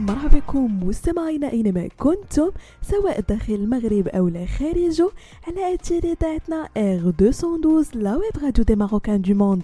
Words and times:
مرحبا 0.00 0.38
بكم 0.38 0.88
مستمعينا 0.88 1.52
أينما 1.52 1.88
كنتم 1.98 2.50
سواء 2.82 3.20
داخل 3.20 3.54
المغرب 3.54 4.08
أو 4.08 4.46
خارجه 4.58 5.10
على 5.48 5.74
اثير 5.74 6.04
اذاعتنا 6.04 6.68
R 6.76 7.06
212 7.06 7.98
la 7.98 8.16
web 8.16 8.44
radio 8.44 8.64
des 8.64 8.76
marocains 8.76 9.20
du 9.22 9.34
monde. 9.34 9.62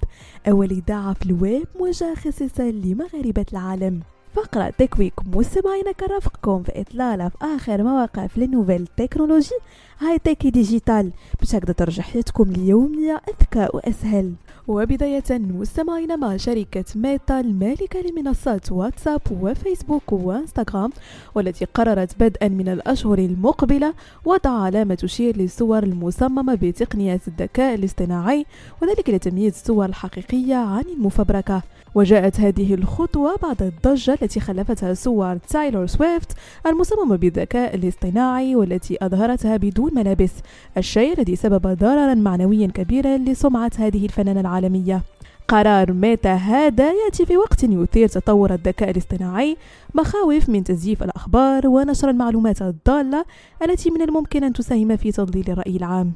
اول 0.48 0.70
اذاعه 0.70 1.12
في 1.12 1.26
الويب 1.26 1.66
موجهه 1.78 2.14
خصيصا 2.14 2.62
لمغاربة 2.62 3.46
العالم. 3.52 4.02
فقرة 4.36 4.70
Tech 4.78 4.96
Week 4.96 5.14
مستمعينا 5.34 5.92
كنرافقكم 5.92 6.62
في 6.62 6.80
إطلالة 6.80 7.28
في 7.28 7.36
آخر 7.42 7.82
مواقع 7.82 8.26
les 8.36 8.86
nouvelles 8.96 9.54
technologies 10.00 10.18
high-tech 10.18 10.46
digital. 10.46 11.10
باش 11.40 11.54
هكذا 11.54 11.72
ترجع 11.72 12.02
حياتكم 12.02 12.50
اليومية 12.50 13.20
أذكى 13.28 13.68
وأسهل. 13.74 14.32
وبداية 14.68 15.24
مستمعين 15.30 16.18
مع 16.18 16.36
شركة 16.36 16.84
ميتا 16.94 17.40
المالكة 17.40 18.00
لمنصات 18.00 18.72
واتساب 18.72 19.20
وفيسبوك 19.30 20.12
وإنستغرام 20.12 20.90
والتي 21.34 21.64
قررت 21.64 22.20
بدءا 22.20 22.48
من 22.48 22.68
الأشهر 22.68 23.18
المقبلة 23.18 23.94
وضع 24.24 24.50
علامة 24.50 24.94
تشير 24.94 25.36
للصور 25.36 25.82
المصممة 25.82 26.54
بتقنية 26.54 27.20
الذكاء 27.28 27.74
الاصطناعي 27.74 28.46
وذلك 28.82 29.10
لتمييز 29.10 29.52
الصور 29.52 29.84
الحقيقية 29.84 30.54
عن 30.56 30.84
المفبركة. 30.96 31.62
وجاءت 31.94 32.40
هذه 32.40 32.74
الخطوة 32.74 33.36
بعد 33.42 33.62
الضجة 33.62 34.18
التي 34.26 34.40
خلفتها 34.40 34.94
صور 34.94 35.36
تايلور 35.36 35.86
سويفت 35.86 36.32
المصممة 36.66 37.16
بالذكاء 37.16 37.74
الاصطناعي 37.74 38.56
والتي 38.56 38.98
أظهرتها 39.02 39.56
بدون 39.56 39.90
ملابس 39.94 40.32
الشيء 40.76 41.18
الذي 41.18 41.36
سبب 41.36 41.66
ضررا 41.66 42.14
معنويا 42.14 42.66
كبيرا 42.66 43.16
لسمعة 43.16 43.70
هذه 43.78 44.04
الفنانة 44.04 44.40
العالمية. 44.40 45.02
قرار 45.48 45.92
ميتا 45.92 46.34
هذا 46.34 46.92
يأتي 46.92 47.26
في 47.26 47.36
وقت 47.36 47.64
يثير 47.64 48.08
تطور 48.08 48.54
الذكاء 48.54 48.90
الاصطناعي 48.90 49.56
مخاوف 49.94 50.48
من 50.48 50.64
تزييف 50.64 51.02
الأخبار 51.02 51.68
ونشر 51.68 52.10
المعلومات 52.10 52.62
الضالة 52.62 53.24
التي 53.62 53.90
من 53.90 54.02
الممكن 54.02 54.44
أن 54.44 54.52
تساهم 54.52 54.96
في 54.96 55.12
تضليل 55.12 55.50
الرأي 55.50 55.76
العام. 55.76 56.12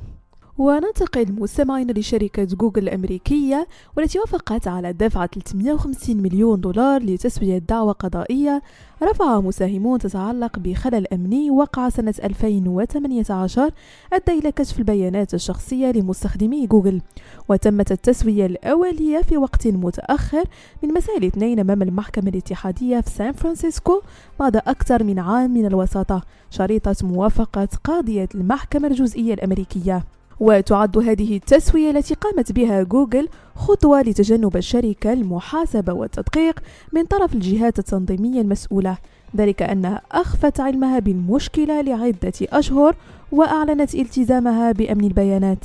وننتقل 0.61 1.33
مستمعين 1.33 1.91
لشركة 1.91 2.45
جوجل 2.45 2.83
الأمريكية 2.83 3.67
والتي 3.97 4.19
وافقت 4.19 4.69
على 4.69 4.93
دفع 4.93 5.27
350 5.27 6.17
مليون 6.17 6.61
دولار 6.61 7.03
لتسوية 7.03 7.59
دعوى 7.59 7.93
قضائية 7.93 8.63
رفعها 9.03 9.41
مساهمون 9.41 9.99
تتعلق 9.99 10.59
بخلل 10.59 11.07
أمني 11.15 11.51
وقع 11.51 11.89
سنة 11.89 12.15
2018 12.25 13.71
أدى 14.13 14.39
إلى 14.39 14.53
كشف 14.53 14.79
البيانات 14.79 15.35
الشخصية 15.35 15.91
لمستخدمي 15.91 16.67
جوجل. 16.67 17.01
وتمت 17.49 17.93
التسوية 17.93 18.47
الأولية 18.47 19.19
في 19.23 19.37
وقت 19.37 19.67
متأخر 19.67 20.45
من 20.83 20.89
مساء 20.95 21.19
الاثنين 21.19 21.61
أمام 21.61 21.83
المحكمة 21.83 22.29
الاتحادية 22.29 23.01
في 23.01 23.11
سان 23.11 23.33
فرانسيسكو 23.33 24.01
بعد 24.41 24.57
أكثر 24.57 25.05
من 25.05 25.19
عام 25.19 25.51
من 25.55 25.67
الوساطة 25.67 26.23
شريطة 26.51 26.97
موافقة 27.03 27.69
قاضية 27.85 28.29
المحكمة 28.35 28.89
الجزئية 28.89 29.35
الأمريكية. 29.35 30.05
وتعد 30.41 30.99
هذه 30.99 31.37
التسوية 31.37 31.91
التي 31.91 32.15
قامت 32.15 32.53
بها 32.53 32.83
جوجل 32.83 33.29
خطوة 33.57 34.03
لتجنب 34.03 34.57
الشركة 34.57 35.13
المحاسبة 35.13 35.93
والتدقيق 35.93 36.61
من 36.93 37.05
طرف 37.05 37.35
الجهات 37.35 37.79
التنظيمية 37.79 38.41
المسؤولة. 38.41 38.97
ذلك 39.37 39.63
أنها 39.63 40.03
أخفت 40.13 40.61
علمها 40.61 40.99
بالمشكلة 40.99 41.81
لعدة 41.81 42.33
أشهر 42.43 42.97
وأعلنت 43.33 43.95
التزامها 43.95 44.73
بأمن 44.73 45.05
البيانات. 45.05 45.65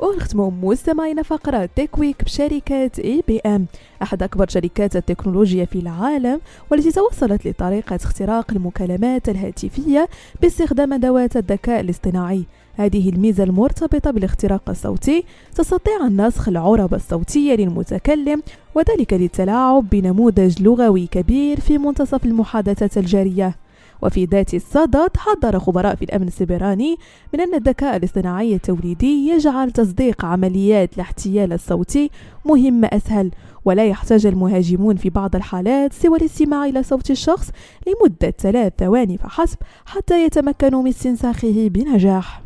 ونختم 0.00 0.64
مستمعين 0.64 1.22
فقرة 1.22 1.68
Tech 1.76 2.00
Week 2.00 2.24
بشركة 2.24 2.90
IBM 2.98 3.66
أحد 4.02 4.22
أكبر 4.22 4.48
شركات 4.48 4.96
التكنولوجيا 4.96 5.64
في 5.64 5.78
العالم 5.78 6.40
والتي 6.70 6.90
توصلت 6.92 7.46
لطريقة 7.46 7.96
اختراق 7.96 8.50
المكالمات 8.52 9.28
الهاتفية 9.28 10.08
باستخدام 10.42 10.92
أدوات 10.92 11.36
الذكاء 11.36 11.80
الاصطناعي. 11.80 12.44
هذه 12.76 13.08
الميزة 13.08 13.44
المرتبطة 13.44 14.10
بالاختراق 14.10 14.70
الصوتي. 14.70 15.24
تستطيع 15.54 16.06
النسخ 16.06 16.48
العرب 16.48 16.94
الصوتية 16.94 17.54
للمتكلم 17.54 18.42
وذلك 18.74 19.12
للتلاعب 19.12 19.88
بنموذج 19.88 20.62
لغوي 20.62 21.06
كبير 21.06 21.60
في 21.60 21.78
منتصف 21.78 22.24
المحادثة 22.24 23.00
الجارية. 23.00 23.56
وفي 24.02 24.24
ذات 24.24 24.54
الصدد 24.54 25.10
حذر 25.16 25.58
خبراء 25.58 25.94
في 25.94 26.04
الأمن 26.04 26.26
السبراني 26.26 26.96
من 27.34 27.40
أن 27.40 27.54
الذكاء 27.54 27.96
الاصطناعي 27.96 28.54
التوليدي 28.54 29.28
يجعل 29.28 29.70
تصديق 29.70 30.24
عمليات 30.24 30.94
الاحتيال 30.94 31.52
الصوتي 31.52 32.10
مهمة 32.44 32.88
أسهل 32.92 33.30
ولا 33.64 33.86
يحتاج 33.86 34.26
المهاجمون 34.26 34.96
في 34.96 35.10
بعض 35.10 35.36
الحالات 35.36 35.92
سوى 35.92 36.18
الاستماع 36.18 36.64
إلى 36.64 36.82
صوت 36.82 37.10
الشخص 37.10 37.50
لمدة 37.86 38.30
ثلاث 38.38 38.72
ثواني 38.78 39.18
فحسب 39.18 39.58
حتى 39.86 40.24
يتمكنوا 40.24 40.82
من 40.82 40.88
استنساخه 40.88 41.68
بنجاح. 41.68 42.45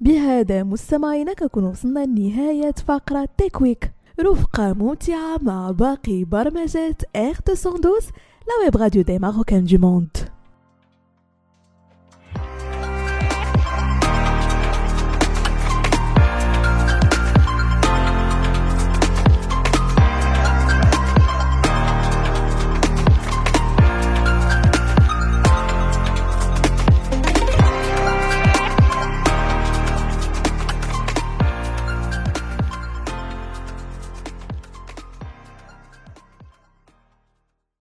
بهذا 0.00 0.62
مستمعينا 0.62 1.32
كنكون 1.32 1.64
وصلنا 1.64 2.04
لنهاية 2.06 2.72
فقرة 2.86 3.28
Tech 3.38 3.65
Week 3.65 3.92
رفقة 4.20 4.72
ممتعة 4.72 5.38
مع 5.42 5.70
باقي 5.70 6.24
برمجات 6.24 7.02
R 7.16 7.34
212 7.48 8.12
la 8.48 8.64
web 8.64 8.76
radio 8.76 9.02
des 9.02 9.18
marocains 9.18 9.64
du 9.64 9.78
monde 9.78 10.16